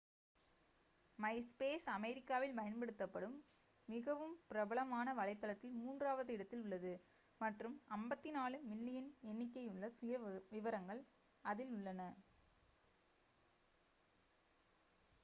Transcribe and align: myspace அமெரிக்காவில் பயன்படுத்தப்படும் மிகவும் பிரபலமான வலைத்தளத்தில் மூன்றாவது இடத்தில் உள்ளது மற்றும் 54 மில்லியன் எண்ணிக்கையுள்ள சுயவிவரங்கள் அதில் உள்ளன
myspace 1.19 1.83
அமெரிக்காவில் 1.95 2.55
பயன்படுத்தப்படும் 2.55 3.35
மிகவும் 3.89 4.33
பிரபலமான 4.47 5.13
வலைத்தளத்தில் 5.13 5.75
மூன்றாவது 5.77 6.31
இடத்தில் 6.35 6.63
உள்ளது 6.63 6.93
மற்றும் 7.41 7.75
54 7.97 8.61
மில்லியன் 8.71 9.11
எண்ணிக்கையுள்ள 9.31 9.91
சுயவிவரங்கள் 9.99 11.03
அதில் 11.45 11.73
உள்ளன 11.73 12.01